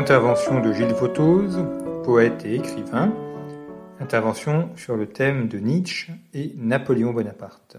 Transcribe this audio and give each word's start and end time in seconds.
Intervention 0.00 0.62
de 0.62 0.72
Gilles 0.72 0.94
Vautoz, 0.94 1.62
poète 2.04 2.46
et 2.46 2.54
écrivain. 2.54 3.12
Intervention 4.00 4.70
sur 4.74 4.96
le 4.96 5.06
thème 5.06 5.46
de 5.46 5.58
Nietzsche 5.58 6.14
et 6.32 6.54
Napoléon 6.56 7.12
Bonaparte. 7.12 7.76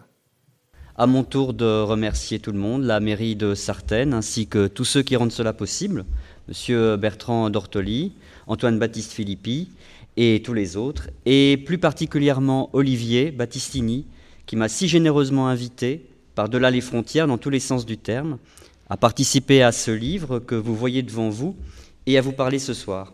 À 0.95 1.07
mon 1.07 1.23
tour 1.23 1.55
de 1.55 1.81
remercier 1.81 2.37
tout 2.37 2.51
le 2.51 2.59
monde, 2.59 2.83
la 2.83 2.99
mairie 2.99 3.35
de 3.35 3.55
Sartène, 3.55 4.13
ainsi 4.13 4.45
que 4.45 4.67
tous 4.67 4.85
ceux 4.85 5.01
qui 5.01 5.15
rendent 5.15 5.31
cela 5.31 5.51
possible, 5.51 6.05
Monsieur 6.47 6.95
Bertrand 6.95 7.49
Dortoli, 7.49 8.13
Antoine 8.45 8.77
Baptiste 8.77 9.13
Philippi 9.13 9.71
et 10.15 10.43
tous 10.45 10.53
les 10.53 10.77
autres, 10.77 11.09
et 11.25 11.57
plus 11.57 11.79
particulièrement 11.79 12.69
Olivier 12.73 13.31
Battistini, 13.31 14.05
qui 14.45 14.55
m'a 14.55 14.69
si 14.69 14.87
généreusement 14.87 15.47
invité, 15.47 16.05
par-delà 16.35 16.69
les 16.69 16.81
frontières, 16.81 17.25
dans 17.25 17.39
tous 17.39 17.49
les 17.49 17.59
sens 17.59 17.83
du 17.83 17.97
terme, 17.97 18.37
à 18.91 18.97
participer 18.97 19.63
à 19.63 19.71
ce 19.71 19.89
livre 19.89 20.37
que 20.37 20.53
vous 20.53 20.75
voyez 20.75 21.01
devant 21.01 21.29
vous 21.29 21.55
et 22.05 22.17
à 22.17 22.21
vous 22.21 22.31
parler 22.31 22.59
ce 22.59 22.73
soir. 22.73 23.13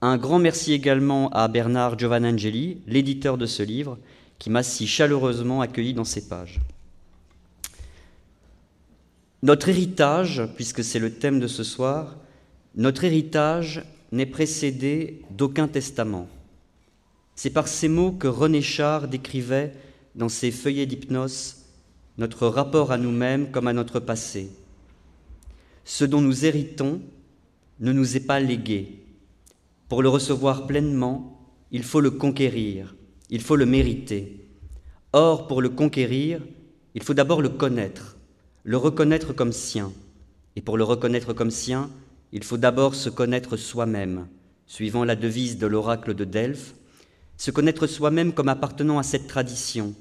Un 0.00 0.18
grand 0.18 0.38
merci 0.38 0.72
également 0.72 1.30
à 1.30 1.48
Bernard 1.48 1.98
Giovannangeli, 1.98 2.82
l'éditeur 2.86 3.38
de 3.38 3.46
ce 3.46 3.62
livre, 3.62 3.98
qui 4.38 4.50
m'a 4.50 4.62
si 4.62 4.86
chaleureusement 4.86 5.60
accueilli 5.60 5.94
dans 5.94 6.04
ses 6.04 6.28
pages. 6.28 6.60
Notre 9.42 9.68
héritage, 9.68 10.42
puisque 10.56 10.82
c'est 10.82 10.98
le 10.98 11.14
thème 11.14 11.40
de 11.40 11.46
ce 11.46 11.64
soir, 11.64 12.16
notre 12.76 13.04
héritage 13.04 13.84
n'est 14.10 14.26
précédé 14.26 15.22
d'aucun 15.30 15.68
testament. 15.68 16.28
C'est 17.36 17.50
par 17.50 17.68
ces 17.68 17.88
mots 17.88 18.12
que 18.12 18.28
René 18.28 18.62
Char 18.62 19.08
décrivait 19.08 19.72
dans 20.14 20.28
ses 20.28 20.50
feuillets 20.50 20.86
d'hypnose 20.86 21.56
notre 22.16 22.46
rapport 22.46 22.92
à 22.92 22.98
nous-mêmes 22.98 23.50
comme 23.50 23.66
à 23.66 23.72
notre 23.72 24.00
passé. 24.00 24.48
Ce 25.84 26.04
dont 26.04 26.20
nous 26.20 26.46
héritons, 26.46 27.00
ne 27.80 27.92
nous 27.92 28.16
est 28.16 28.26
pas 28.26 28.40
légué. 28.40 29.04
Pour 29.88 30.02
le 30.02 30.08
recevoir 30.08 30.66
pleinement, 30.66 31.34
il 31.70 31.82
faut 31.82 32.00
le 32.00 32.10
conquérir, 32.10 32.94
il 33.30 33.40
faut 33.40 33.56
le 33.56 33.66
mériter. 33.66 34.48
Or, 35.12 35.46
pour 35.46 35.60
le 35.60 35.68
conquérir, 35.68 36.40
il 36.94 37.02
faut 37.02 37.14
d'abord 37.14 37.42
le 37.42 37.48
connaître, 37.48 38.16
le 38.62 38.76
reconnaître 38.76 39.32
comme 39.32 39.52
sien. 39.52 39.92
Et 40.56 40.60
pour 40.60 40.78
le 40.78 40.84
reconnaître 40.84 41.32
comme 41.32 41.50
sien, 41.50 41.90
il 42.32 42.44
faut 42.44 42.56
d'abord 42.56 42.94
se 42.94 43.10
connaître 43.10 43.56
soi-même, 43.56 44.28
suivant 44.66 45.04
la 45.04 45.16
devise 45.16 45.58
de 45.58 45.66
l'oracle 45.66 46.14
de 46.14 46.24
Delphes, 46.24 46.74
se 47.36 47.50
connaître 47.50 47.86
soi-même 47.86 48.32
comme 48.32 48.48
appartenant 48.48 48.98
à 48.98 49.02
cette 49.02 49.26
tradition, 49.26 49.94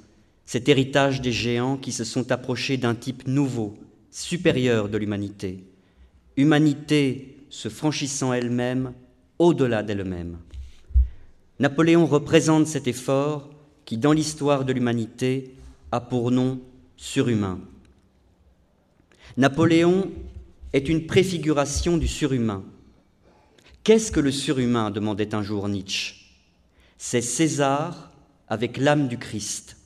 cet 0.45 0.69
héritage 0.69 1.21
des 1.21 1.31
géants 1.31 1.77
qui 1.77 1.91
se 1.91 2.03
sont 2.03 2.31
approchés 2.31 2.77
d'un 2.77 2.95
type 2.95 3.27
nouveau, 3.27 3.77
supérieur 4.11 4.89
de 4.89 4.97
l'humanité. 4.97 5.63
Humanité 6.37 7.32
se 7.53 7.69
franchissant 7.69 8.33
elle-même 8.33 8.93
au-delà 9.37 9.83
d'elle-même. 9.83 10.39
Napoléon 11.59 12.07
représente 12.07 12.65
cet 12.65 12.87
effort 12.87 13.51
qui, 13.85 13.97
dans 13.97 14.11
l'histoire 14.11 14.65
de 14.65 14.73
l'humanité, 14.73 15.53
a 15.91 16.01
pour 16.01 16.31
nom 16.31 16.59
surhumain. 16.97 17.59
Napoléon 19.37 20.11
est 20.73 20.89
une 20.89 21.05
préfiguration 21.05 21.97
du 21.97 22.07
surhumain. 22.07 22.63
Qu'est-ce 23.83 24.11
que 24.11 24.19
le 24.19 24.31
surhumain? 24.31 24.89
demandait 24.89 25.35
un 25.35 25.43
jour 25.43 25.69
Nietzsche. 25.69 26.15
C'est 26.97 27.21
César 27.21 28.09
avec 28.47 28.77
l'âme 28.77 29.07
du 29.07 29.19
Christ. 29.19 29.77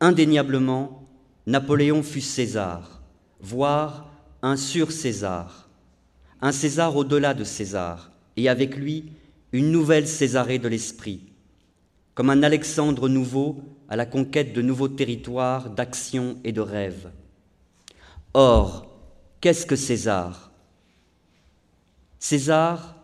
Indéniablement, 0.00 1.06
Napoléon 1.46 2.02
fut 2.02 2.22
César, 2.22 3.02
voire 3.42 4.10
un 4.40 4.56
sur-César 4.56 5.68
un 6.42 6.50
César 6.50 6.96
au-delà 6.96 7.34
de 7.34 7.44
César, 7.44 8.10
et 8.36 8.48
avec 8.48 8.76
lui 8.76 9.12
une 9.52 9.70
nouvelle 9.70 10.08
Césarée 10.08 10.58
de 10.58 10.66
l'esprit, 10.66 11.20
comme 12.14 12.30
un 12.30 12.42
Alexandre 12.42 13.08
nouveau 13.08 13.62
à 13.88 13.94
la 13.94 14.06
conquête 14.06 14.52
de 14.52 14.60
nouveaux 14.60 14.88
territoires 14.88 15.70
d'action 15.70 16.38
et 16.42 16.50
de 16.50 16.60
rêve. 16.60 17.10
Or, 18.34 18.88
qu'est-ce 19.40 19.66
que 19.66 19.76
César? 19.76 20.50
César 22.18 22.96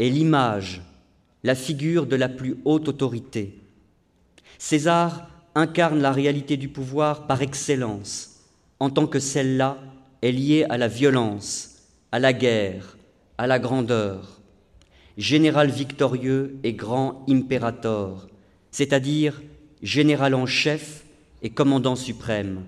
est 0.00 0.08
l'image, 0.08 0.82
la 1.44 1.54
figure 1.54 2.06
de 2.06 2.16
la 2.16 2.28
plus 2.28 2.56
haute 2.64 2.88
autorité. 2.88 3.62
César 4.58 5.28
incarne 5.54 6.00
la 6.00 6.10
réalité 6.10 6.56
du 6.56 6.68
pouvoir 6.68 7.28
par 7.28 7.40
excellence, 7.40 8.40
en 8.80 8.90
tant 8.90 9.06
que 9.06 9.20
celle-là 9.20 9.78
est 10.22 10.32
liée 10.32 10.66
à 10.68 10.76
la 10.76 10.88
violence, 10.88 11.73
à 12.14 12.20
la 12.20 12.32
guerre, 12.32 12.96
à 13.38 13.48
la 13.48 13.58
grandeur, 13.58 14.40
général 15.18 15.68
victorieux 15.68 16.60
et 16.62 16.72
grand 16.72 17.24
impérator, 17.28 18.28
c'est-à-dire 18.70 19.42
général 19.82 20.36
en 20.36 20.46
chef 20.46 21.02
et 21.42 21.50
commandant 21.50 21.96
suprême. 21.96 22.62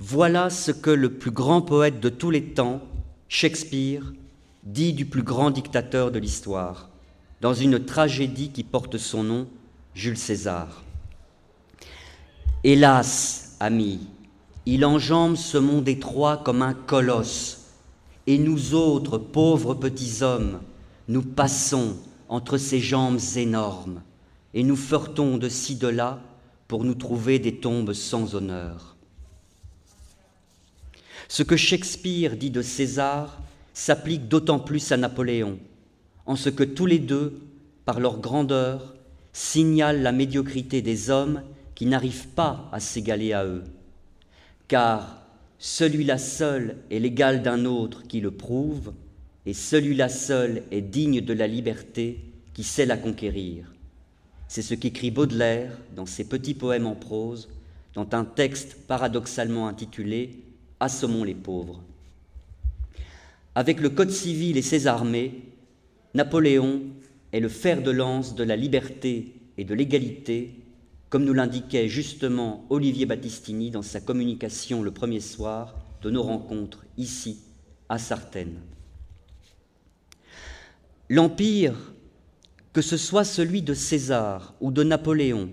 Voilà 0.00 0.50
ce 0.50 0.72
que 0.72 0.90
le 0.90 1.12
plus 1.12 1.30
grand 1.30 1.62
poète 1.62 2.00
de 2.00 2.08
tous 2.08 2.30
les 2.30 2.42
temps, 2.42 2.80
Shakespeare, 3.28 4.12
dit 4.64 4.94
du 4.94 5.06
plus 5.06 5.22
grand 5.22 5.52
dictateur 5.52 6.10
de 6.10 6.18
l'histoire, 6.18 6.88
dans 7.40 7.54
une 7.54 7.84
tragédie 7.84 8.50
qui 8.50 8.64
porte 8.64 8.98
son 8.98 9.22
nom, 9.22 9.46
Jules 9.94 10.18
César. 10.18 10.82
Hélas, 12.64 13.56
amis, 13.60 14.00
il 14.66 14.84
enjambe 14.84 15.36
ce 15.36 15.56
monde 15.56 15.88
étroit 15.88 16.38
comme 16.38 16.62
un 16.62 16.74
colosse 16.74 17.60
et 18.26 18.38
nous 18.38 18.74
autres, 18.74 19.18
pauvres 19.18 19.74
petits 19.74 20.22
hommes, 20.22 20.60
nous 21.08 21.22
passons 21.22 21.96
entre 22.28 22.56
ces 22.56 22.80
jambes 22.80 23.20
énormes, 23.36 24.02
et 24.54 24.62
nous 24.62 24.76
feurtons 24.76 25.36
de 25.36 25.48
ci 25.48 25.76
de 25.76 25.88
là 25.88 26.20
pour 26.68 26.84
nous 26.84 26.94
trouver 26.94 27.38
des 27.38 27.56
tombes 27.56 27.92
sans 27.92 28.34
honneur. 28.34 28.96
Ce 31.28 31.42
que 31.42 31.56
Shakespeare 31.56 32.36
dit 32.36 32.50
de 32.50 32.62
César 32.62 33.40
s'applique 33.72 34.28
d'autant 34.28 34.58
plus 34.58 34.92
à 34.92 34.96
Napoléon, 34.96 35.58
en 36.26 36.36
ce 36.36 36.48
que 36.48 36.64
tous 36.64 36.86
les 36.86 36.98
deux, 36.98 37.40
par 37.84 38.00
leur 38.00 38.18
grandeur, 38.18 38.94
signalent 39.32 40.02
la 40.02 40.12
médiocrité 40.12 40.80
des 40.80 41.10
hommes 41.10 41.42
qui 41.74 41.86
n'arrivent 41.86 42.28
pas 42.28 42.68
à 42.72 42.80
s'égaler 42.80 43.32
à 43.32 43.44
eux. 43.44 43.64
Car 44.68 45.23
celui-là 45.64 46.18
seul 46.18 46.76
est 46.90 46.98
l'égal 46.98 47.40
d'un 47.40 47.64
autre 47.64 48.02
qui 48.06 48.20
le 48.20 48.30
prouve, 48.30 48.92
et 49.46 49.54
celui-là 49.54 50.10
seul 50.10 50.62
est 50.70 50.82
digne 50.82 51.22
de 51.22 51.32
la 51.32 51.46
liberté 51.46 52.20
qui 52.52 52.62
sait 52.62 52.84
la 52.84 52.98
conquérir. 52.98 53.72
C'est 54.46 54.60
ce 54.60 54.74
qu'écrit 54.74 55.10
Baudelaire 55.10 55.72
dans 55.96 56.04
ses 56.04 56.24
petits 56.24 56.52
poèmes 56.52 56.86
en 56.86 56.94
prose, 56.94 57.48
dans 57.94 58.06
un 58.12 58.26
texte 58.26 58.76
paradoxalement 58.86 59.66
intitulé 59.66 60.42
Assommons 60.80 61.24
les 61.24 61.34
pauvres. 61.34 61.82
Avec 63.54 63.80
le 63.80 63.88
Code 63.88 64.10
civil 64.10 64.58
et 64.58 64.62
ses 64.62 64.86
armées, 64.86 65.44
Napoléon 66.12 66.82
est 67.32 67.40
le 67.40 67.48
fer 67.48 67.82
de 67.82 67.90
lance 67.90 68.34
de 68.34 68.44
la 68.44 68.56
liberté 68.56 69.32
et 69.56 69.64
de 69.64 69.72
l'égalité 69.72 70.56
comme 71.14 71.24
nous 71.24 71.32
l'indiquait 71.32 71.88
justement 71.88 72.66
Olivier 72.70 73.06
Battistini 73.06 73.70
dans 73.70 73.82
sa 73.82 74.00
communication 74.00 74.82
le 74.82 74.90
premier 74.90 75.20
soir 75.20 75.76
de 76.02 76.10
nos 76.10 76.24
rencontres 76.24 76.84
ici, 76.98 77.38
à 77.88 77.98
Sartène. 77.98 78.56
L'Empire, 81.08 81.76
que 82.72 82.82
ce 82.82 82.96
soit 82.96 83.22
celui 83.22 83.62
de 83.62 83.74
César 83.74 84.54
ou 84.60 84.72
de 84.72 84.82
Napoléon, 84.82 85.50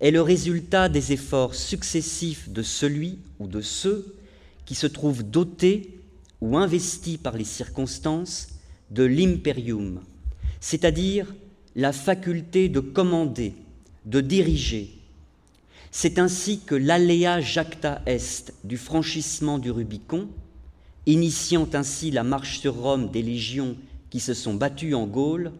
est 0.00 0.10
le 0.10 0.22
résultat 0.22 0.88
des 0.88 1.12
efforts 1.12 1.54
successifs 1.54 2.48
de 2.48 2.62
celui 2.62 3.18
ou 3.38 3.48
de 3.48 3.60
ceux 3.60 4.16
qui 4.64 4.74
se 4.74 4.86
trouvent 4.86 5.24
dotés 5.24 6.00
ou 6.40 6.56
investis 6.56 7.18
par 7.18 7.36
les 7.36 7.44
circonstances 7.44 8.48
de 8.90 9.04
l'imperium, 9.04 10.00
c'est-à-dire 10.58 11.34
la 11.74 11.92
faculté 11.92 12.70
de 12.70 12.80
commander, 12.80 13.52
de 14.06 14.20
diriger, 14.20 14.92
C'est 15.90 16.18
ainsi 16.18 16.60
que 16.60 16.74
l'aléa 16.74 17.40
jacta 17.40 18.02
est 18.06 18.52
du 18.64 18.76
franchissement 18.76 19.58
du 19.58 19.70
Rubicon, 19.70 20.28
initiant 21.06 21.68
ainsi 21.72 22.10
la 22.10 22.22
marche 22.22 22.60
sur 22.60 22.74
Rome 22.74 23.10
des 23.10 23.22
légions 23.22 23.76
qui 24.10 24.20
se 24.20 24.34
sont 24.34 24.54
battues 24.54 24.94
en 24.94 25.06
Gaule, 25.06 25.52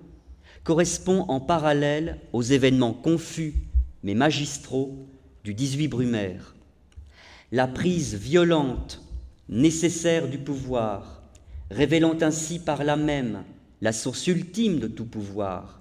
correspond 0.62 1.24
en 1.28 1.40
parallèle 1.40 2.18
aux 2.32 2.42
événements 2.42 2.92
confus 2.92 3.54
mais 4.02 4.14
magistraux 4.14 5.06
du 5.42 5.54
18 5.54 5.88
Brumaire. 5.88 6.54
La 7.50 7.66
prise 7.66 8.14
violente, 8.14 9.02
nécessaire 9.48 10.28
du 10.28 10.38
pouvoir, 10.38 11.22
révélant 11.70 12.16
ainsi 12.20 12.58
par 12.58 12.84
là 12.84 12.96
même 12.96 13.42
la 13.80 13.92
source 13.92 14.26
ultime 14.26 14.78
de 14.78 14.86
tout 14.86 15.04
pouvoir, 15.04 15.80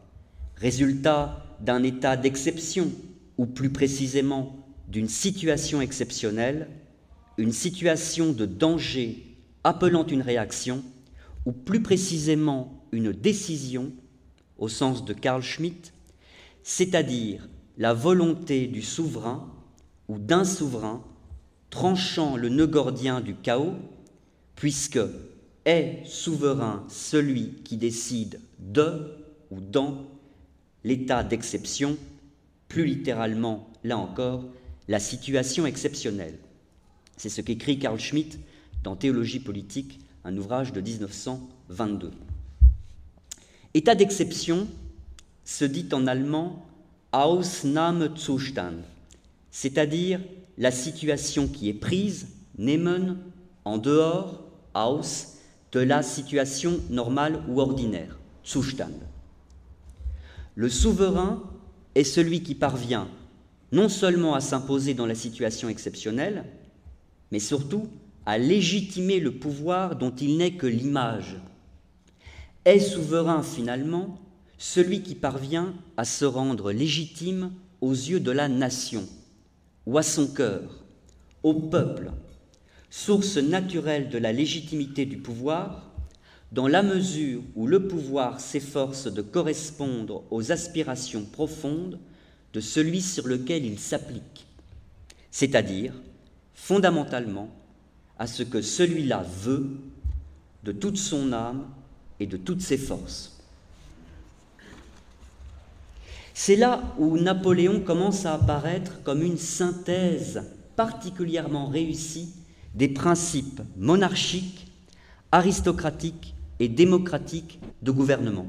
résultat 0.55 1.44
d'un 1.59 1.83
état 1.83 2.17
d'exception, 2.17 2.91
ou 3.37 3.45
plus 3.45 3.69
précisément 3.69 4.55
d'une 4.87 5.09
situation 5.09 5.81
exceptionnelle, 5.81 6.69
une 7.37 7.51
situation 7.51 8.31
de 8.31 8.45
danger 8.45 9.23
appelant 9.63 10.05
une 10.05 10.21
réaction, 10.21 10.83
ou 11.45 11.51
plus 11.51 11.81
précisément 11.81 12.85
une 12.91 13.11
décision, 13.11 13.91
au 14.57 14.69
sens 14.69 15.03
de 15.03 15.13
Carl 15.13 15.41
Schmitt, 15.41 15.93
c'est-à-dire 16.63 17.49
la 17.77 17.93
volonté 17.93 18.67
du 18.67 18.81
souverain 18.81 19.51
ou 20.07 20.17
d'un 20.17 20.45
souverain 20.45 21.03
tranchant 21.69 22.37
le 22.37 22.49
nœud 22.49 22.67
gordien 22.67 23.21
du 23.21 23.35
chaos, 23.35 23.73
puisque 24.55 24.99
est 25.65 26.03
souverain 26.05 26.85
celui 26.87 27.55
qui 27.63 27.75
décide 27.75 28.39
de 28.59 29.11
ou 29.51 29.59
dans 29.59 30.05
l'état 30.85 31.23
d'exception, 31.23 31.97
plus 32.69 32.85
littéralement, 32.85 33.67
là 33.83 33.97
encore, 33.97 34.45
la 34.87 34.99
situation 34.99 35.65
exceptionnelle. 35.65 36.37
C'est 37.17 37.29
ce 37.29 37.41
qu'écrit 37.41 37.79
Carl 37.79 37.99
Schmitt 37.99 38.39
dans 38.83 38.95
Théologie 38.95 39.39
politique, 39.39 39.99
un 40.23 40.37
ouvrage 40.37 40.73
de 40.73 40.81
1922. 40.81 42.11
État 43.73 43.95
d'exception 43.95 44.67
se 45.43 45.65
dit 45.65 45.87
en 45.91 46.05
allemand 46.05 46.63
Ausnahmezustand, 47.13 48.83
c'est-à-dire 49.49 50.21
la 50.59 50.71
situation 50.71 51.47
qui 51.47 51.67
est 51.67 51.73
prise, 51.73 52.27
nehmen, 52.59 53.17
en 53.63 53.79
dehors, 53.79 54.43
aus, 54.75 55.39
de 55.71 55.79
la 55.79 56.03
situation 56.03 56.79
normale 56.91 57.41
ou 57.49 57.59
ordinaire, 57.59 58.19
Zustand. 58.45 58.93
Le 60.55 60.69
souverain 60.69 61.43
est 61.95 62.03
celui 62.03 62.41
qui 62.41 62.55
parvient 62.55 63.07
non 63.71 63.89
seulement 63.89 64.35
à 64.35 64.41
s'imposer 64.41 64.93
dans 64.93 65.05
la 65.05 65.15
situation 65.15 65.67
exceptionnelle, 65.67 66.45
mais 67.31 67.39
surtout 67.39 67.89
à 68.25 68.37
légitimer 68.37 69.19
le 69.19 69.31
pouvoir 69.31 69.97
dont 69.97 70.15
il 70.15 70.37
n'est 70.37 70.53
que 70.53 70.67
l'image. 70.67 71.35
Est 72.63 72.79
souverain 72.79 73.43
finalement 73.43 74.19
celui 74.57 75.01
qui 75.01 75.13
parvient 75.13 75.73
à 75.97 76.05
se 76.05 76.25
rendre 76.25 76.71
légitime 76.71 77.51
aux 77.81 77.91
yeux 77.91 78.21
de 78.21 78.31
la 78.31 78.47
nation, 78.47 79.05
ou 79.85 79.97
à 79.97 80.03
son 80.03 80.27
cœur, 80.27 80.85
au 81.43 81.53
peuple, 81.53 82.11
source 82.89 83.37
naturelle 83.37 84.09
de 84.09 84.17
la 84.17 84.31
légitimité 84.31 85.05
du 85.05 85.17
pouvoir, 85.17 85.91
dans 86.51 86.67
la 86.67 86.83
mesure 86.83 87.41
où 87.55 87.67
le 87.67 87.87
pouvoir 87.87 88.39
s'efforce 88.39 89.11
de 89.11 89.21
correspondre 89.21 90.23
aux 90.31 90.51
aspirations 90.51 91.25
profondes 91.25 91.99
de 92.53 92.59
celui 92.59 93.01
sur 93.01 93.27
lequel 93.27 93.65
il 93.65 93.79
s'applique, 93.79 94.47
c'est-à-dire, 95.31 95.93
fondamentalement, 96.53 97.49
à 98.17 98.27
ce 98.27 98.43
que 98.43 98.61
celui-là 98.61 99.25
veut 99.43 99.77
de 100.63 100.71
toute 100.71 100.97
son 100.97 101.33
âme 101.33 101.67
et 102.19 102.25
de 102.25 102.37
toutes 102.37 102.61
ses 102.61 102.77
forces. 102.77 103.35
C'est 106.33 106.55
là 106.55 106.81
où 106.97 107.17
Napoléon 107.17 107.79
commence 107.79 108.25
à 108.25 108.33
apparaître 108.33 109.01
comme 109.03 109.21
une 109.21 109.37
synthèse 109.37 110.43
particulièrement 110.75 111.67
réussie 111.67 112.33
des 112.73 112.89
principes 112.89 113.61
monarchiques, 113.77 114.67
aristocratiques 115.31 116.34
et 116.59 116.67
démocratiques 116.67 117.59
de 117.81 117.91
gouvernement. 117.91 118.47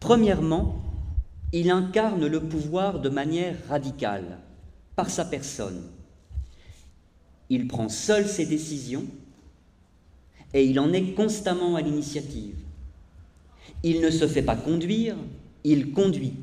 Premièrement, 0.00 0.82
il 1.52 1.70
incarne 1.70 2.26
le 2.26 2.40
pouvoir 2.40 3.00
de 3.00 3.08
manière 3.08 3.56
radicale, 3.68 4.38
par 4.94 5.10
sa 5.10 5.24
personne. 5.24 5.82
Il 7.48 7.68
prend 7.68 7.88
seul 7.88 8.26
ses 8.26 8.46
décisions 8.46 9.04
et 10.54 10.64
il 10.64 10.80
en 10.80 10.92
est 10.92 11.12
constamment 11.12 11.76
à 11.76 11.82
l'initiative. 11.82 12.56
Il 13.82 14.00
ne 14.00 14.10
se 14.10 14.26
fait 14.26 14.42
pas 14.42 14.56
conduire, 14.56 15.16
il 15.64 15.92
conduit. 15.92 16.34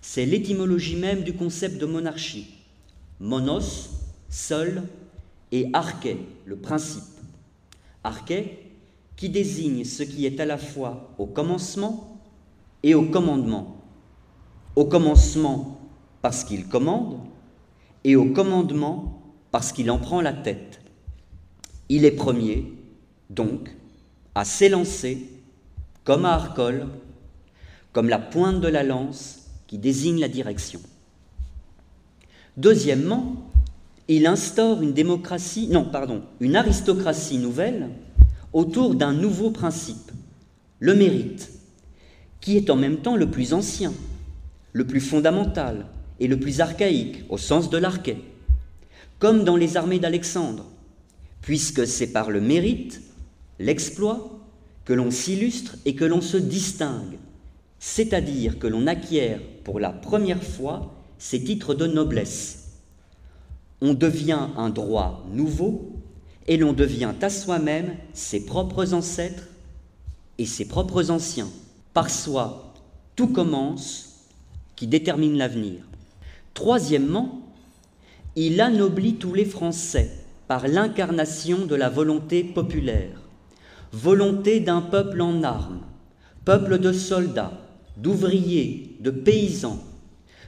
C'est 0.00 0.26
l'étymologie 0.26 0.96
même 0.96 1.22
du 1.22 1.34
concept 1.34 1.78
de 1.78 1.86
monarchie. 1.86 2.54
Monos, 3.20 3.90
seul, 4.30 4.82
et 5.52 5.68
arché, 5.72 6.18
le 6.46 6.56
principe. 6.56 7.02
Arché, 8.04 8.69
qui 9.20 9.28
désigne 9.28 9.84
ce 9.84 10.02
qui 10.02 10.24
est 10.24 10.40
à 10.40 10.46
la 10.46 10.56
fois 10.56 11.10
au 11.18 11.26
commencement 11.26 12.22
et 12.82 12.94
au 12.94 13.02
commandement. 13.02 13.76
Au 14.76 14.86
commencement 14.86 15.78
parce 16.22 16.42
qu'il 16.42 16.66
commande 16.68 17.18
et 18.02 18.16
au 18.16 18.32
commandement 18.32 19.20
parce 19.50 19.72
qu'il 19.72 19.90
en 19.90 19.98
prend 19.98 20.22
la 20.22 20.32
tête. 20.32 20.80
Il 21.90 22.06
est 22.06 22.12
premier, 22.12 22.72
donc, 23.28 23.76
à 24.34 24.46
s'élancer, 24.46 25.28
comme 26.04 26.24
à 26.24 26.32
Arcole, 26.32 26.86
comme 27.92 28.08
la 28.08 28.18
pointe 28.18 28.62
de 28.62 28.68
la 28.68 28.82
lance 28.82 29.50
qui 29.66 29.76
désigne 29.76 30.18
la 30.18 30.28
direction. 30.28 30.80
Deuxièmement, 32.56 33.36
il 34.08 34.26
instaure 34.26 34.80
une 34.80 34.94
démocratie, 34.94 35.68
non, 35.68 35.84
pardon, 35.84 36.22
une 36.40 36.56
aristocratie 36.56 37.36
nouvelle 37.36 37.90
autour 38.52 38.94
d'un 38.94 39.12
nouveau 39.12 39.50
principe, 39.50 40.10
le 40.78 40.94
mérite, 40.94 41.50
qui 42.40 42.56
est 42.56 42.70
en 42.70 42.76
même 42.76 42.98
temps 42.98 43.16
le 43.16 43.30
plus 43.30 43.52
ancien, 43.52 43.92
le 44.72 44.86
plus 44.86 45.00
fondamental 45.00 45.86
et 46.18 46.26
le 46.26 46.38
plus 46.38 46.60
archaïque 46.60 47.24
au 47.28 47.38
sens 47.38 47.70
de 47.70 47.78
l'archet, 47.78 48.18
comme 49.18 49.44
dans 49.44 49.56
les 49.56 49.76
armées 49.76 49.98
d'Alexandre, 49.98 50.66
puisque 51.42 51.86
c'est 51.86 52.08
par 52.08 52.30
le 52.30 52.40
mérite, 52.40 53.00
l'exploit, 53.58 54.36
que 54.84 54.92
l'on 54.92 55.10
s'illustre 55.10 55.76
et 55.84 55.94
que 55.94 56.04
l'on 56.04 56.20
se 56.20 56.36
distingue, 56.36 57.18
c'est-à-dire 57.78 58.58
que 58.58 58.66
l'on 58.66 58.86
acquiert 58.86 59.40
pour 59.62 59.78
la 59.78 59.90
première 59.90 60.42
fois 60.42 60.94
ses 61.18 61.44
titres 61.44 61.74
de 61.74 61.86
noblesse. 61.86 62.70
On 63.80 63.94
devient 63.94 64.48
un 64.56 64.70
droit 64.70 65.24
nouveau 65.30 65.89
et 66.50 66.56
l'on 66.56 66.72
devient 66.72 67.14
à 67.22 67.30
soi-même 67.30 67.94
ses 68.12 68.44
propres 68.44 68.92
ancêtres 68.92 69.44
et 70.36 70.46
ses 70.46 70.66
propres 70.66 71.12
anciens. 71.12 71.48
Par 71.94 72.10
soi, 72.10 72.74
tout 73.14 73.28
commence 73.28 74.26
qui 74.74 74.88
détermine 74.88 75.38
l'avenir. 75.38 75.78
Troisièmement, 76.52 77.40
il 78.34 78.60
anoblit 78.60 79.14
tous 79.14 79.32
les 79.32 79.44
Français 79.44 80.10
par 80.48 80.66
l'incarnation 80.66 81.66
de 81.66 81.76
la 81.76 81.88
volonté 81.88 82.42
populaire, 82.42 83.22
volonté 83.92 84.58
d'un 84.58 84.80
peuple 84.80 85.20
en 85.20 85.44
armes, 85.44 85.82
peuple 86.44 86.78
de 86.78 86.92
soldats, 86.92 87.60
d'ouvriers, 87.96 88.96
de 88.98 89.12
paysans, 89.12 89.78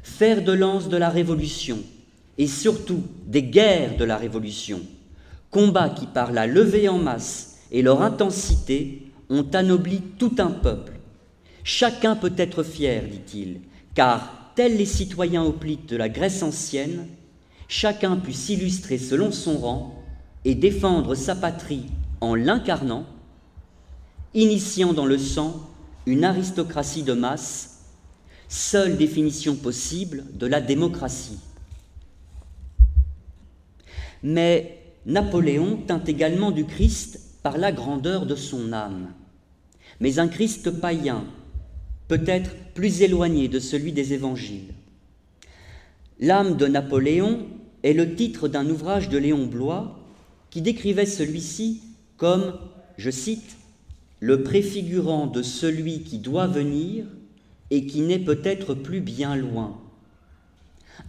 fer 0.03 0.43
de 0.43 0.53
lance 0.53 0.89
de 0.89 0.97
la 0.97 1.11
Révolution, 1.11 1.79
et 2.39 2.49
surtout 2.49 3.05
des 3.25 3.45
guerres 3.45 3.97
de 3.97 4.05
la 4.05 4.17
Révolution, 4.17 4.81
combats 5.53 5.91
qui 5.91 6.07
par 6.07 6.33
la 6.33 6.49
levée 6.49 6.89
en 6.89 6.99
masse 6.99 7.59
et 7.71 7.83
leur 7.83 8.03
intensité 8.03 9.07
ont 9.31 9.47
anobli 9.53 10.01
tout 10.19 10.35
un 10.39 10.51
peuple. 10.51 10.95
Chacun 11.63 12.17
peut 12.17 12.33
être 12.37 12.65
fier, 12.65 13.05
dit-il, 13.09 13.61
car, 13.95 14.53
tels 14.57 14.77
les 14.77 14.87
citoyens 14.87 15.45
hoplites 15.45 15.89
de 15.89 15.97
la 15.97 16.09
Grèce 16.09 16.43
ancienne, 16.43 17.07
chacun 17.69 18.17
put 18.17 18.33
s'illustrer 18.33 18.99
selon 18.99 19.31
son 19.31 19.59
rang 19.59 20.03
et 20.45 20.55
défendre 20.55 21.15
sa 21.15 21.37
patrie 21.37 21.87
en 22.21 22.35
l'incarnant, 22.35 23.07
initiant 24.35 24.93
dans 24.93 25.07
le 25.07 25.19
sang 25.19 25.69
une 26.07 26.25
aristocratie 26.25 27.05
de 27.05 27.13
masse, 27.13 27.85
seule 28.49 28.97
définition 28.97 29.55
possible 29.55 30.25
de 30.35 30.47
la 30.47 30.61
démocratie. 30.61 31.39
Mais 34.23 34.82
Napoléon 35.05 35.79
tint 35.87 36.03
également 36.05 36.53
du 36.53 36.65
Christ 36.65 37.21
par 37.43 37.59
la 37.59 37.73
grandeur 37.73 38.25
de 38.25 38.37
son 38.37 38.73
âme. 38.73 39.13
Mais 40.01 40.21
un 40.21 40.29
Christ 40.29 40.71
païen, 40.71 41.25
peut-être 42.07 42.55
plus 42.75 43.03
éloigné 43.03 43.49
de 43.49 43.59
celui 43.59 43.93
des 43.93 44.13
évangiles. 44.13 44.75
L'âme 46.21 46.57
de 46.57 46.67
Napoléon 46.67 47.47
est 47.83 47.95
le 47.95 48.15
titre 48.15 48.47
d'un 48.47 48.69
ouvrage 48.71 49.09
de 49.09 49.19
Léon 49.19 49.47
Blois 49.47 49.99
qui 50.51 50.63
décrivait 50.63 51.07
celui-ci 51.07 51.81
comme, 52.17 52.55
je 52.97 53.11
cite, 53.11 53.57
le 54.21 54.45
préfigurant 54.45 55.27
de 55.27 55.43
celui 55.43 56.03
qui 56.03 56.19
doit 56.19 56.47
venir 56.47 57.07
et 57.71 57.87
qui 57.87 58.03
n'est 58.03 58.21
peut-être 58.21 58.75
plus 58.75 59.01
bien 59.01 59.35
loin. 59.35 59.81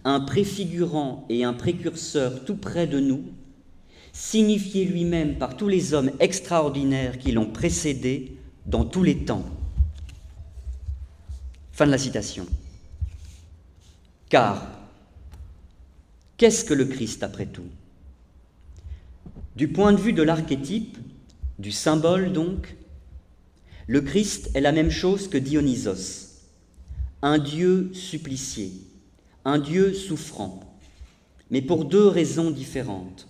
Un 0.04 0.18
préfigurant 0.18 1.26
et 1.28 1.44
un 1.44 1.52
précurseur 1.52 2.44
tout 2.44 2.56
près 2.56 2.88
de 2.88 2.98
nous, 2.98 3.22
signifié 4.14 4.84
lui-même 4.84 5.36
par 5.38 5.56
tous 5.56 5.66
les 5.68 5.92
hommes 5.92 6.12
extraordinaires 6.20 7.18
qui 7.18 7.32
l'ont 7.32 7.50
précédé 7.50 8.38
dans 8.64 8.84
tous 8.84 9.02
les 9.02 9.24
temps. 9.24 9.44
Fin 11.72 11.86
de 11.86 11.90
la 11.90 11.98
citation. 11.98 12.46
Car, 14.28 14.66
qu'est-ce 16.36 16.64
que 16.64 16.74
le 16.74 16.84
Christ 16.84 17.24
après 17.24 17.46
tout? 17.46 17.66
Du 19.56 19.68
point 19.68 19.92
de 19.92 20.00
vue 20.00 20.12
de 20.12 20.22
l'archétype, 20.22 20.96
du 21.58 21.72
symbole 21.72 22.32
donc, 22.32 22.76
le 23.88 24.00
Christ 24.00 24.50
est 24.54 24.60
la 24.60 24.72
même 24.72 24.90
chose 24.90 25.28
que 25.28 25.38
Dionysos, 25.38 26.40
un 27.20 27.38
Dieu 27.38 27.90
supplicié, 27.92 28.72
un 29.44 29.58
Dieu 29.58 29.92
souffrant, 29.92 30.60
mais 31.50 31.62
pour 31.62 31.84
deux 31.84 32.06
raisons 32.06 32.52
différentes. 32.52 33.26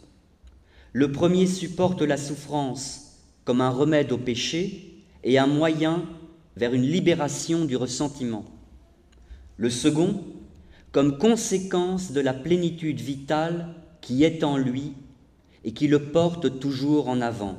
Le 0.97 1.11
premier 1.11 1.49
supporte 1.49 2.03
la 2.03 2.17
souffrance 2.17 3.17
comme 3.45 3.61
un 3.61 3.71
remède 3.71 4.13
au 4.13 4.17
péché 4.17 5.03
et 5.25 5.39
un 5.39 5.49
moyen 5.49 6.05
vers 6.57 6.73
une 6.73 6.87
libération 6.87 7.65
du 7.65 7.75
ressentiment. 7.75 8.45
Le 9.57 9.71
second, 9.71 10.23
comme 10.93 11.19
conséquence 11.19 12.13
de 12.13 12.21
la 12.21 12.33
plénitude 12.33 13.01
vitale 13.01 13.75
qui 14.03 14.23
est 14.23 14.45
en 14.45 14.57
lui 14.57 14.93
et 15.65 15.73
qui 15.73 15.89
le 15.89 15.99
porte 15.99 16.61
toujours 16.61 17.09
en 17.09 17.21
avant. 17.21 17.57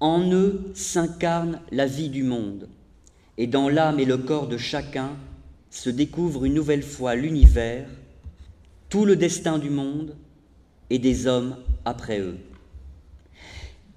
En 0.00 0.32
eux 0.32 0.70
s'incarne 0.72 1.60
la 1.70 1.84
vie 1.84 2.08
du 2.08 2.22
monde, 2.22 2.70
et 3.36 3.46
dans 3.46 3.68
l'âme 3.68 4.00
et 4.00 4.06
le 4.06 4.16
corps 4.16 4.48
de 4.48 4.56
chacun 4.56 5.10
se 5.68 5.90
découvre 5.90 6.46
une 6.46 6.54
nouvelle 6.54 6.82
fois 6.82 7.14
l'univers, 7.14 7.90
tout 8.88 9.04
le 9.04 9.16
destin 9.16 9.58
du 9.58 9.68
monde 9.68 10.16
et 10.88 10.98
des 10.98 11.26
hommes 11.26 11.56
après 11.84 12.20
eux. 12.20 12.38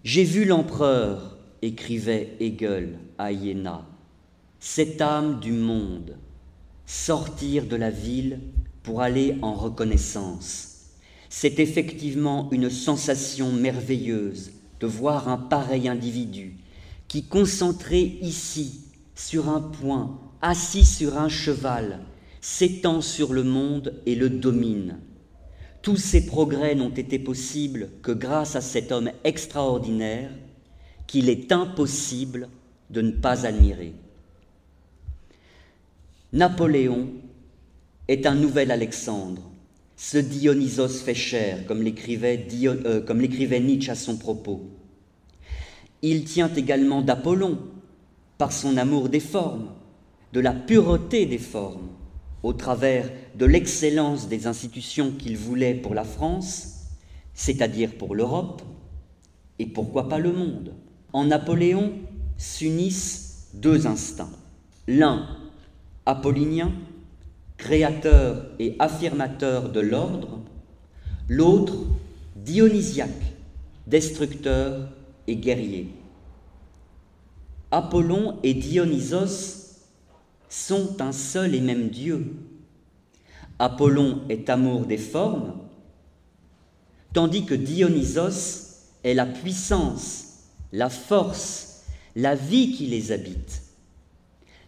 J'ai 0.03 0.23
vu 0.23 0.45
l'empereur, 0.45 1.37
écrivait 1.61 2.35
Hegel 2.39 2.99
à 3.17 3.31
Iéna, 3.31 3.85
cette 4.59 5.01
âme 5.01 5.39
du 5.39 5.51
monde, 5.51 6.17
sortir 6.85 7.65
de 7.65 7.75
la 7.75 7.89
ville 7.89 8.39
pour 8.83 9.01
aller 9.01 9.37
en 9.41 9.53
reconnaissance. 9.53 10.69
C'est 11.29 11.59
effectivement 11.59 12.49
une 12.51 12.69
sensation 12.69 13.51
merveilleuse 13.51 14.51
de 14.79 14.87
voir 14.87 15.29
un 15.29 15.37
pareil 15.37 15.87
individu 15.87 16.57
qui, 17.07 17.23
concentré 17.23 18.17
ici, 18.21 18.81
sur 19.15 19.49
un 19.49 19.61
point, 19.61 20.19
assis 20.41 20.85
sur 20.85 21.17
un 21.17 21.29
cheval, 21.29 21.99
s'étend 22.41 23.01
sur 23.01 23.33
le 23.33 23.43
monde 23.43 24.01
et 24.05 24.15
le 24.15 24.29
domine. 24.29 24.97
Tous 25.83 25.97
ces 25.97 26.25
progrès 26.25 26.75
n'ont 26.75 26.89
été 26.93 27.19
possibles 27.19 27.89
que 28.01 28.13
grâce 28.13 28.55
à 28.55 28.61
cet 28.61 28.93
homme 28.93 29.11
extraordinaire 29.25 30.31
qu'il 31.07 31.29
est 31.29 31.51
impossible 31.51 32.47
de 32.89 33.01
ne 33.01 33.11
pas 33.11 33.45
admirer. 33.45 33.93
Napoléon 36.31 37.09
est 38.07 38.25
un 38.25 38.33
nouvel 38.33 38.71
Alexandre, 38.71 39.41
ce 39.97 40.17
Dionysos 40.17 41.03
fait 41.03 41.13
cher, 41.13 41.65
comme 41.65 41.83
l'écrivait, 41.83 42.47
euh, 42.63 43.59
Nietzsche 43.59 43.91
à 43.91 43.95
son 43.95 44.17
propos. 44.17 44.61
Il 46.01 46.23
tient 46.23 46.51
également 46.53 47.01
d'Apollon, 47.01 47.59
par 48.37 48.53
son 48.53 48.77
amour 48.77 49.09
des 49.09 49.19
formes, 49.19 49.67
de 50.31 50.39
la 50.39 50.53
pureté 50.53 51.25
des 51.25 51.37
formes, 51.37 51.89
au 52.43 52.53
travers 52.53 53.09
de 53.35 53.45
l'excellence 53.45 54.27
des 54.27 54.47
institutions 54.47 55.12
qu'il 55.12 55.38
voulait 55.38 55.73
pour 55.73 55.95
la 55.95 56.03
France, 56.03 56.89
c'est-à-dire 57.33 57.97
pour 57.97 58.15
l'Europe, 58.15 58.62
et 59.59 59.65
pourquoi 59.65 60.09
pas 60.09 60.19
le 60.19 60.33
monde. 60.33 60.73
En 61.13 61.25
Napoléon 61.25 61.93
s'unissent 62.38 63.50
deux 63.53 63.88
instincts. 63.88 64.31
L'un, 64.88 65.27
apollinien, 66.05 66.73
créateur 67.57 68.47
et 68.59 68.75
affirmateur 68.79 69.69
de 69.69 69.79
l'ordre, 69.79 70.39
l'autre 71.29 71.75
dionysiaque, 72.35 73.09
destructeur 73.88 74.89
et 75.27 75.38
guerrier. 75.38 75.89
Apollon 77.71 78.38
et 78.43 78.53
Dionysos 78.53 79.62
sont 80.53 81.01
un 81.01 81.12
seul 81.12 81.55
et 81.55 81.62
même 81.62 81.89
Dieu. 81.89 82.31
Apollon 83.57 84.22
est 84.29 84.50
amour 84.51 84.86
des 84.86 85.00
formes, 85.00 85.55
tandis 87.12 87.45
que 87.45 87.55
Dionysos 87.55 88.91
est 89.03 89.15
la 89.15 89.25
puissance, 89.25 90.43
la 90.72 90.89
force, 90.89 91.86
la 92.15 92.36
vie 92.36 92.72
qui 92.72 92.86
les 92.86 93.12
habite. 93.12 93.63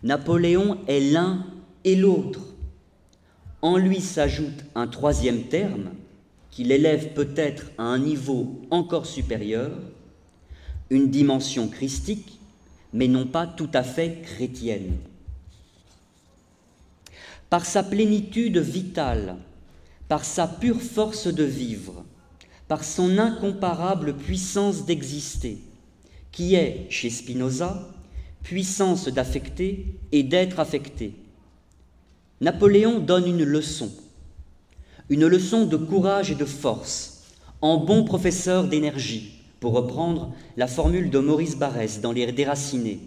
Napoléon 0.01 0.79
est 0.87 0.99
l'un 0.99 1.45
et 1.83 1.95
l'autre. 1.95 2.41
En 3.61 3.77
lui 3.77 4.01
s'ajoute 4.01 4.65
un 4.73 4.87
troisième 4.87 5.43
terme 5.43 5.91
qui 6.49 6.63
l'élève 6.63 7.13
peut-être 7.13 7.65
à 7.77 7.83
un 7.83 7.99
niveau 7.99 8.61
encore 8.71 9.05
supérieur, 9.05 9.71
une 10.89 11.11
dimension 11.11 11.67
christique, 11.67 12.39
mais 12.91 13.07
non 13.07 13.27
pas 13.27 13.45
tout 13.45 13.69
à 13.73 13.83
fait 13.83 14.21
chrétienne. 14.23 14.97
Par 17.49 17.65
sa 17.65 17.83
plénitude 17.83 18.57
vitale, 18.57 19.37
par 20.07 20.25
sa 20.25 20.47
pure 20.47 20.81
force 20.81 21.27
de 21.27 21.43
vivre, 21.43 22.03
par 22.67 22.83
son 22.83 23.17
incomparable 23.17 24.15
puissance 24.15 24.85
d'exister, 24.85 25.59
qui 26.31 26.55
est, 26.55 26.87
chez 26.89 27.09
Spinoza, 27.09 27.87
puissance 28.43 29.07
d'affecter 29.07 29.97
et 30.11 30.23
d'être 30.23 30.59
affecté. 30.59 31.13
Napoléon 32.41 32.99
donne 32.99 33.27
une 33.27 33.43
leçon, 33.43 33.91
une 35.09 35.27
leçon 35.27 35.65
de 35.65 35.77
courage 35.77 36.31
et 36.31 36.35
de 36.35 36.45
force, 36.45 37.23
en 37.61 37.77
bon 37.77 38.03
professeur 38.03 38.65
d'énergie, 38.65 39.41
pour 39.59 39.73
reprendre 39.73 40.33
la 40.57 40.67
formule 40.67 41.09
de 41.09 41.19
Maurice 41.19 41.57
Barrès 41.57 42.01
dans 42.01 42.11
Les 42.11 42.31
Déracinés, 42.31 42.99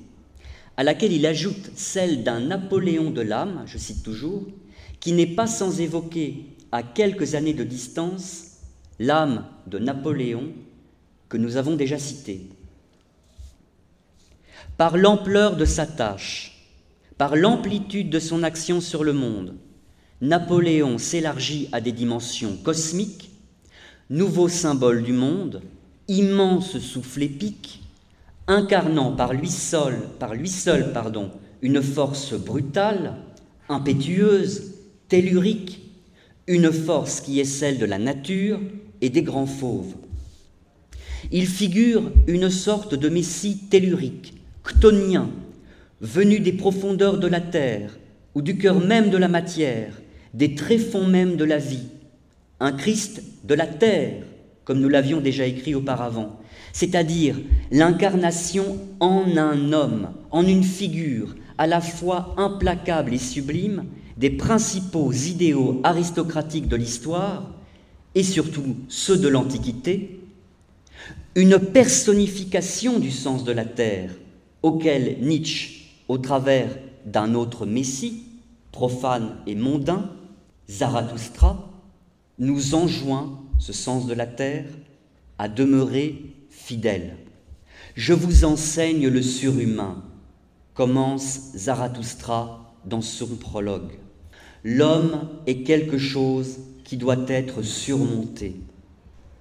à 0.79 0.85
laquelle 0.85 1.13
il 1.13 1.27
ajoute 1.27 1.73
celle 1.75 2.23
d'un 2.23 2.39
Napoléon 2.39 3.11
de 3.11 3.21
l'âme, 3.21 3.65
je 3.67 3.77
cite 3.77 4.05
toujours, 4.05 4.47
qui 5.01 5.11
n'est 5.11 5.27
pas 5.27 5.49
sans 5.49 5.81
évoquer 5.81 6.45
à 6.71 6.85
quelques 6.85 7.35
années 7.35 7.53
de 7.53 7.65
distance 7.65 8.59
l'âme 9.01 9.45
de 9.67 9.81
Napoléon 9.81 10.53
que 11.29 11.37
nous 11.37 11.57
avons 11.57 11.75
déjà 11.75 11.99
citée. 11.99 12.47
Par 14.77 14.97
l'ampleur 14.97 15.57
de 15.57 15.65
sa 15.65 15.85
tâche, 15.85 16.69
par 17.17 17.35
l'amplitude 17.35 18.09
de 18.09 18.21
son 18.21 18.45
action 18.45 18.81
sur 18.81 19.03
le 19.03 19.13
monde, 19.13 19.57
Napoléon 20.21 20.97
s'élargit 20.99 21.69
à 21.73 21.81
des 21.81 21.93
dimensions 21.93 22.57
cosmiques, 22.57 23.31
nouveau 24.11 24.49
symbole 24.49 25.03
du 25.03 25.13
monde, 25.13 25.61
immense 26.07 26.79
souffle 26.79 27.25
épique, 27.25 27.83
incarnant 28.49 29.13
par 29.13 29.35
lui 29.35 29.51
seul, 29.51 30.01
par 30.19 30.35
lui 30.35 30.49
seul 30.49 30.93
pardon, 30.93 31.31
une 31.61 31.83
force 31.83 32.33
brutale, 32.33 33.15
impétueuse, 33.69 34.75
tellurique, 35.09 35.83
une 36.47 36.73
force 36.73 37.21
qui 37.21 37.41
est 37.41 37.45
celle 37.45 37.79
de 37.79 37.85
la 37.85 37.99
nature 37.99 38.59
et 39.03 39.11
des 39.11 39.23
grands 39.23 39.47
fauves. 39.47 39.95
Il 41.31 41.47
figure 41.47 42.11
une 42.27 42.49
sorte 42.49 42.95
de 42.95 43.09
messie 43.11 43.59
tellurique, 43.71 44.35
chtonien, 44.65 45.31
venu 46.01 46.41
des 46.41 46.53
profondeurs 46.53 47.19
de 47.19 47.27
la 47.27 47.41
terre 47.41 47.99
ou 48.35 48.41
du 48.41 48.57
cœur 48.57 48.81
même 48.81 49.11
de 49.11 49.19
la 49.19 49.29
matière, 49.29 50.01
des 50.33 50.55
tréfonds 50.55 51.07
même 51.07 51.37
de 51.37 51.45
la 51.45 51.59
vie, 51.59 51.89
un 52.61 52.73
Christ 52.73 53.23
de 53.45 53.55
la 53.55 53.67
terre, 53.67 54.23
comme 54.65 54.81
nous 54.81 54.89
l'avions 54.89 55.21
déjà 55.21 55.45
écrit 55.45 55.75
auparavant, 55.75 56.41
c'est-à-dire 56.79 57.35
l'incarnation 57.73 58.79
en 59.01 59.37
un 59.37 59.73
homme, 59.73 60.13
en 60.31 60.47
une 60.47 60.63
figure 60.63 61.35
à 61.59 61.67
la 61.67 61.81
fois 61.81 62.37
implacable 62.37 63.13
et 63.13 63.19
sublime 63.19 63.87
des 64.17 64.31
principaux 64.31 65.11
idéaux 65.11 65.81
aristocratiques 65.83 66.69
de 66.69 66.77
l'histoire, 66.77 67.51
et 68.15 68.23
surtout 68.23 68.77
ceux 68.87 69.17
de 69.17 69.27
l'Antiquité, 69.27 70.21
une 71.35 71.59
personnification 71.59 73.01
du 73.01 73.11
sens 73.11 73.43
de 73.43 73.51
la 73.51 73.65
terre, 73.65 74.13
auquel 74.63 75.19
Nietzsche, 75.21 75.91
au 76.07 76.19
travers 76.19 76.79
d'un 77.05 77.35
autre 77.35 77.67
Messie, 77.67 78.23
profane 78.71 79.35
et 79.49 79.57
mondain, 79.57 80.13
Zarathustra 80.71 81.73
nous 82.39 82.77
enjoint, 82.77 83.41
ce 83.59 83.73
sens 83.73 84.07
de 84.07 84.15
la 84.15 84.27
terre, 84.27 84.67
à 85.39 85.49
demeurer 85.49 86.38
fidèles. 86.69 87.17
Je 87.95 88.13
vous 88.13 88.45
enseigne 88.45 89.09
le 89.09 89.23
surhumain, 89.23 90.05
commence 90.75 91.57
Zarathustra 91.57 92.75
dans 92.85 93.01
son 93.01 93.37
prologue. 93.37 93.93
L'homme 94.65 95.31
est 95.47 95.63
quelque 95.63 95.97
chose 95.97 96.59
qui 96.85 96.99
doit 96.99 97.25
être 97.29 97.63
surmonté. 97.63 98.57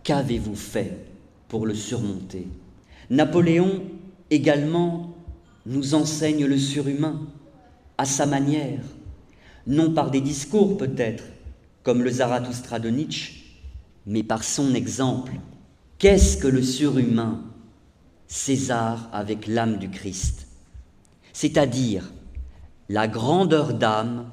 Qu'avez-vous 0.03 0.55
fait 0.55 1.05
pour 1.49 1.65
le 1.65 1.75
surmonter? 1.75 2.47
Napoléon 3.09 3.83
également 4.29 5.13
nous 5.65 5.95
enseigne 5.95 6.45
le 6.45 6.57
surhumain 6.57 7.27
à 7.97 8.05
sa 8.05 8.25
manière, 8.25 8.83
non 9.65 9.93
par 9.93 10.11
des 10.11 10.21
discours 10.21 10.77
peut-être, 10.77 11.25
comme 11.83 12.03
le 12.03 12.09
Zarathustra 12.09 12.79
de 12.79 12.89
Nietzsche, 12.89 13.33
mais 14.05 14.23
par 14.23 14.45
son 14.45 14.73
exemple. 14.73 15.33
Qu'est-ce 15.99 16.37
que 16.37 16.47
le 16.47 16.61
surhumain 16.61 17.41
César 18.27 19.09
avec 19.11 19.47
l'âme 19.47 19.77
du 19.77 19.89
Christ, 19.89 20.47
c'est-à-dire 21.33 22.11
la 22.87 23.07
grandeur 23.07 23.73
d'âme 23.73 24.29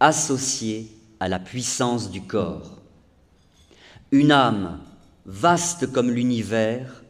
associée 0.00 0.92
à 1.18 1.28
la 1.28 1.38
puissance 1.38 2.10
du 2.10 2.20
corps. 2.20 2.78
Une 4.10 4.32
âme 4.32 4.80
vaste 5.24 5.90
comme 5.92 6.10
l'univers 6.10 7.04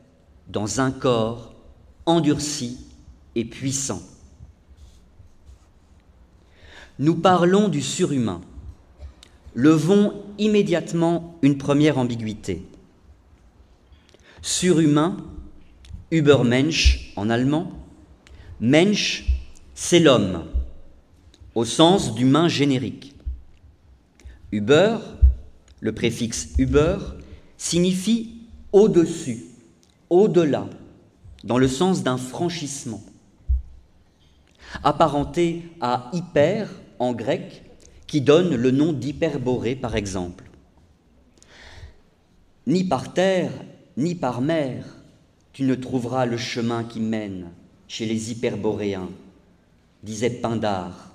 dans 0.48 0.80
un 0.80 0.92
corps 0.92 1.54
endurci 2.04 2.78
et 3.34 3.44
puissant. 3.44 4.02
Nous 7.00 7.16
parlons 7.16 7.68
du 7.68 7.82
surhumain. 7.82 8.40
Levons 9.54 10.22
immédiatement 10.38 11.36
une 11.42 11.58
première 11.58 11.98
ambiguïté. 11.98 12.62
Surhumain, 14.46 15.16
Übermensch 16.12 17.12
en 17.16 17.30
allemand, 17.30 17.72
Mensch, 18.60 19.24
c'est 19.74 19.98
l'homme, 19.98 20.44
au 21.56 21.64
sens 21.64 22.14
d'humain 22.14 22.46
générique. 22.46 23.16
Über, 24.52 25.00
le 25.80 25.92
préfixe 25.92 26.50
über, 26.58 27.16
signifie 27.56 28.36
au-dessus, 28.70 29.46
au-delà, 30.10 30.68
dans 31.42 31.58
le 31.58 31.66
sens 31.66 32.04
d'un 32.04 32.16
franchissement. 32.16 33.02
Apparenté 34.84 35.64
à 35.80 36.08
hyper 36.12 36.70
en 37.00 37.14
grec, 37.14 37.64
qui 38.06 38.20
donne 38.20 38.54
le 38.54 38.70
nom 38.70 38.92
d'hyperborée 38.92 39.74
par 39.74 39.96
exemple. 39.96 40.44
Ni 42.68 42.84
par 42.84 43.12
terre, 43.12 43.50
ni 43.96 44.14
par 44.14 44.40
mer, 44.40 44.84
tu 45.52 45.62
ne 45.62 45.74
trouveras 45.74 46.26
le 46.26 46.36
chemin 46.36 46.84
qui 46.84 47.00
mène 47.00 47.50
chez 47.88 48.06
les 48.06 48.30
hyperboréens, 48.30 49.08
disait 50.02 50.30
Pindare, 50.30 51.14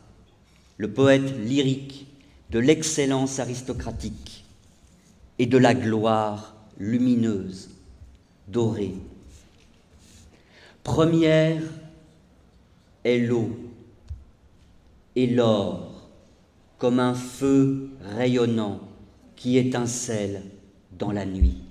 le 0.77 0.91
poète 0.91 1.37
lyrique 1.39 2.07
de 2.49 2.59
l'excellence 2.59 3.39
aristocratique 3.39 4.45
et 5.37 5.45
de 5.45 5.57
la 5.57 5.73
gloire 5.73 6.55
lumineuse, 6.79 7.69
dorée. 8.47 8.95
Première 10.83 11.61
est 13.03 13.19
l'eau 13.19 13.55
et 15.15 15.27
l'or 15.27 16.09
comme 16.77 16.99
un 16.99 17.13
feu 17.13 17.91
rayonnant 18.15 18.79
qui 19.35 19.57
étincelle 19.57 20.41
dans 20.97 21.11
la 21.11 21.25
nuit. 21.25 21.70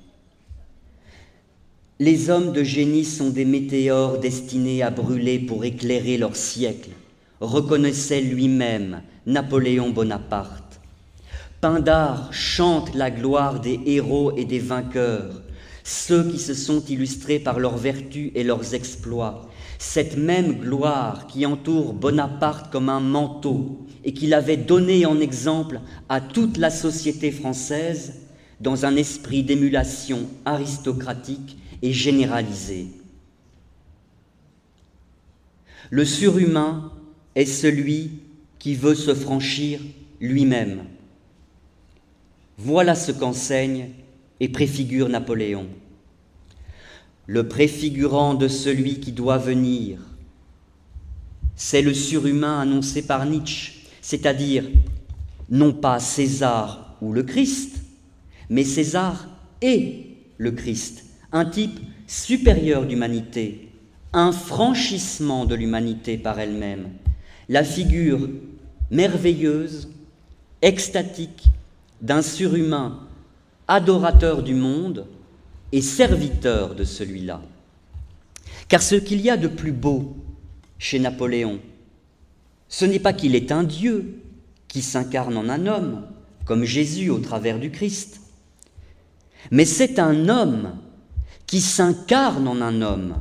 Les 2.02 2.30
hommes 2.30 2.52
de 2.52 2.62
génie 2.62 3.04
sont 3.04 3.28
des 3.28 3.44
météores 3.44 4.20
destinés 4.20 4.82
à 4.82 4.88
brûler 4.88 5.38
pour 5.38 5.66
éclairer 5.66 6.16
leur 6.16 6.34
siècle, 6.34 6.88
reconnaissait 7.42 8.22
lui-même 8.22 9.02
Napoléon 9.26 9.90
Bonaparte. 9.90 10.80
Pindare 11.60 12.32
chante 12.32 12.94
la 12.94 13.10
gloire 13.10 13.60
des 13.60 13.78
héros 13.84 14.34
et 14.38 14.46
des 14.46 14.60
vainqueurs, 14.60 15.42
ceux 15.84 16.26
qui 16.30 16.38
se 16.38 16.54
sont 16.54 16.82
illustrés 16.86 17.38
par 17.38 17.60
leurs 17.60 17.76
vertus 17.76 18.32
et 18.34 18.44
leurs 18.44 18.72
exploits, 18.72 19.46
cette 19.78 20.16
même 20.16 20.54
gloire 20.54 21.26
qui 21.26 21.44
entoure 21.44 21.92
Bonaparte 21.92 22.72
comme 22.72 22.88
un 22.88 23.00
manteau 23.00 23.84
et 24.04 24.14
qu'il 24.14 24.32
avait 24.32 24.56
donné 24.56 25.04
en 25.04 25.20
exemple 25.20 25.82
à 26.08 26.22
toute 26.22 26.56
la 26.56 26.70
société 26.70 27.30
française 27.30 28.14
dans 28.58 28.86
un 28.86 28.96
esprit 28.96 29.42
d'émulation 29.42 30.20
aristocratique 30.46 31.58
et 31.82 31.92
généralisé. 31.92 32.88
Le 35.90 36.04
surhumain 36.04 36.92
est 37.34 37.46
celui 37.46 38.10
qui 38.58 38.74
veut 38.74 38.94
se 38.94 39.14
franchir 39.14 39.80
lui-même 40.20 40.84
voilà 42.62 42.94
ce 42.94 43.10
qu'enseigne 43.10 43.88
et 44.38 44.50
préfigure 44.50 45.08
Napoléon. 45.08 45.66
Le 47.26 47.48
préfigurant 47.48 48.34
de 48.34 48.48
celui 48.48 49.00
qui 49.00 49.12
doit 49.12 49.38
venir, 49.38 49.98
c'est 51.56 51.80
le 51.80 51.94
surhumain 51.94 52.60
annoncé 52.60 53.02
par 53.02 53.24
Nietzsche, 53.24 53.86
c'est-à-dire 54.02 54.64
non 55.48 55.72
pas 55.72 56.00
César 56.00 56.96
ou 57.00 57.14
le 57.14 57.22
Christ, 57.22 57.76
mais 58.50 58.64
César 58.64 59.26
et 59.62 60.16
le 60.36 60.50
Christ, 60.50 61.04
un 61.32 61.44
type 61.44 61.78
supérieur 62.06 62.86
d'humanité, 62.86 63.68
un 64.12 64.32
franchissement 64.32 65.44
de 65.44 65.54
l'humanité 65.54 66.18
par 66.18 66.38
elle-même, 66.40 66.88
la 67.48 67.64
figure 67.64 68.28
merveilleuse, 68.90 69.88
extatique, 70.62 71.46
d'un 72.02 72.22
surhumain 72.22 73.00
adorateur 73.68 74.42
du 74.42 74.54
monde 74.54 75.06
et 75.70 75.82
serviteur 75.82 76.74
de 76.74 76.84
celui-là. 76.84 77.42
Car 78.68 78.82
ce 78.82 78.96
qu'il 78.96 79.20
y 79.20 79.30
a 79.30 79.36
de 79.36 79.48
plus 79.48 79.72
beau 79.72 80.16
chez 80.78 80.98
Napoléon, 80.98 81.60
ce 82.68 82.84
n'est 82.84 82.98
pas 82.98 83.12
qu'il 83.12 83.34
est 83.34 83.52
un 83.52 83.64
Dieu 83.64 84.22
qui 84.66 84.82
s'incarne 84.82 85.36
en 85.36 85.48
un 85.48 85.66
homme, 85.66 86.06
comme 86.46 86.64
Jésus 86.64 87.10
au 87.10 87.18
travers 87.18 87.58
du 87.58 87.70
Christ, 87.70 88.20
mais 89.50 89.64
c'est 89.64 89.98
un 89.98 90.28
homme 90.28 90.72
qui 91.50 91.60
s'incarne 91.60 92.46
en 92.46 92.60
un 92.60 92.80
homme, 92.80 93.16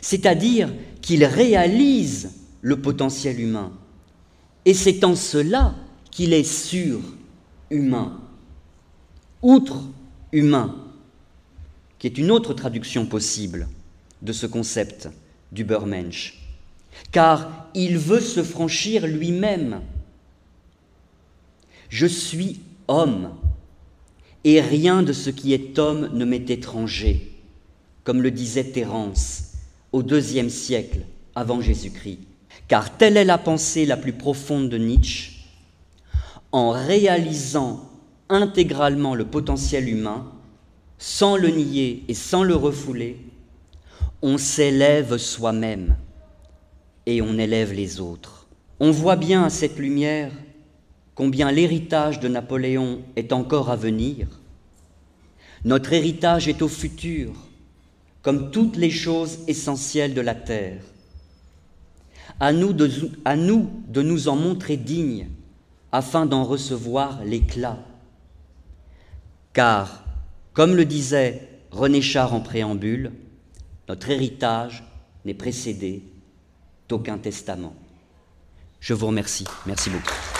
c'est-à-dire 0.00 0.72
qu'il 1.02 1.26
réalise 1.26 2.30
le 2.62 2.80
potentiel 2.80 3.38
humain. 3.38 3.70
Et 4.64 4.72
c'est 4.72 5.04
en 5.04 5.14
cela 5.14 5.74
qu'il 6.10 6.32
est 6.32 6.42
sûr 6.42 7.00
humain, 7.68 8.18
outre 9.42 9.82
humain, 10.32 10.74
qui 11.98 12.06
est 12.06 12.16
une 12.16 12.30
autre 12.30 12.54
traduction 12.54 13.04
possible 13.04 13.68
de 14.22 14.32
ce 14.32 14.46
concept 14.46 15.10
du 15.52 15.62
Burmensch, 15.62 16.42
car 17.12 17.68
il 17.74 17.98
veut 17.98 18.22
se 18.22 18.42
franchir 18.42 19.06
lui-même. 19.06 19.82
Je 21.90 22.06
suis 22.06 22.60
homme, 22.88 23.34
et 24.44 24.62
rien 24.62 25.02
de 25.02 25.12
ce 25.12 25.28
qui 25.28 25.52
est 25.52 25.78
homme 25.78 26.08
ne 26.14 26.24
m'est 26.24 26.48
étranger, 26.48 27.29
comme 28.04 28.22
le 28.22 28.30
disait 28.30 28.64
Terence 28.64 29.52
au 29.92 30.02
deuxième 30.02 30.50
siècle 30.50 31.00
avant 31.34 31.60
Jésus-Christ. 31.60 32.20
Car 32.68 32.96
telle 32.96 33.16
est 33.16 33.24
la 33.24 33.38
pensée 33.38 33.86
la 33.86 33.96
plus 33.96 34.12
profonde 34.12 34.68
de 34.68 34.78
Nietzsche, 34.78 35.44
en 36.52 36.70
réalisant 36.70 37.88
intégralement 38.28 39.14
le 39.14 39.24
potentiel 39.24 39.88
humain, 39.88 40.32
sans 40.98 41.36
le 41.36 41.48
nier 41.48 42.04
et 42.08 42.14
sans 42.14 42.42
le 42.42 42.54
refouler, 42.54 43.18
on 44.22 44.38
s'élève 44.38 45.16
soi-même 45.16 45.96
et 47.06 47.22
on 47.22 47.38
élève 47.38 47.72
les 47.72 48.00
autres. 48.00 48.46
On 48.78 48.90
voit 48.90 49.16
bien 49.16 49.44
à 49.44 49.50
cette 49.50 49.78
lumière 49.78 50.32
combien 51.14 51.50
l'héritage 51.50 52.20
de 52.20 52.28
Napoléon 52.28 53.02
est 53.16 53.32
encore 53.32 53.70
à 53.70 53.76
venir. 53.76 54.28
Notre 55.64 55.92
héritage 55.92 56.48
est 56.48 56.62
au 56.62 56.68
futur, 56.68 57.32
comme 58.22 58.50
toutes 58.50 58.76
les 58.76 58.90
choses 58.90 59.38
essentielles 59.46 60.14
de 60.14 60.20
la 60.20 60.34
terre. 60.34 60.82
À 62.38 62.52
nous 62.52 62.72
de, 62.72 62.88
nous, 63.36 63.70
de 63.88 64.02
nous 64.02 64.28
en 64.28 64.36
montrer 64.36 64.76
dignes 64.76 65.28
afin 65.92 66.26
d'en 66.26 66.44
recevoir 66.44 67.24
l'éclat. 67.24 67.78
Car, 69.52 70.04
comme 70.52 70.76
le 70.76 70.84
disait 70.84 71.48
René 71.70 72.00
Char 72.02 72.34
en 72.34 72.40
préambule, 72.40 73.12
notre 73.88 74.10
héritage 74.10 74.84
n'est 75.24 75.34
précédé 75.34 76.02
d'aucun 76.88 77.18
testament. 77.18 77.74
Je 78.80 78.94
vous 78.94 79.08
remercie. 79.08 79.44
Merci 79.66 79.90
beaucoup. 79.90 80.39